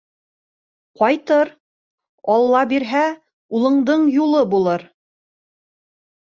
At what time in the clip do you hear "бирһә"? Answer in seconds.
2.71-3.03